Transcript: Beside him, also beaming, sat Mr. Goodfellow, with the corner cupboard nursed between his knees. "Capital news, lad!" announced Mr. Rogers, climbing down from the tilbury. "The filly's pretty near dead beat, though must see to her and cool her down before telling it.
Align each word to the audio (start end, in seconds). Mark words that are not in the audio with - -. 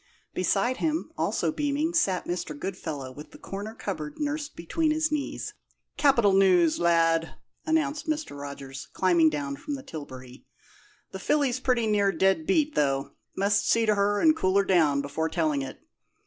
Beside 0.33 0.77
him, 0.77 1.11
also 1.15 1.51
beaming, 1.51 1.93
sat 1.93 2.25
Mr. 2.25 2.57
Goodfellow, 2.57 3.11
with 3.11 3.29
the 3.29 3.37
corner 3.37 3.75
cupboard 3.75 4.17
nursed 4.17 4.55
between 4.55 4.89
his 4.89 5.11
knees. 5.11 5.53
"Capital 5.95 6.33
news, 6.33 6.79
lad!" 6.79 7.35
announced 7.67 8.07
Mr. 8.09 8.35
Rogers, 8.35 8.87
climbing 8.93 9.29
down 9.29 9.57
from 9.57 9.75
the 9.75 9.83
tilbury. 9.83 10.43
"The 11.11 11.19
filly's 11.19 11.59
pretty 11.59 11.85
near 11.85 12.11
dead 12.11 12.47
beat, 12.47 12.73
though 12.73 13.11
must 13.37 13.69
see 13.69 13.85
to 13.85 13.93
her 13.93 14.19
and 14.19 14.35
cool 14.35 14.57
her 14.57 14.65
down 14.65 15.01
before 15.03 15.29
telling 15.29 15.61
it. 15.61 15.79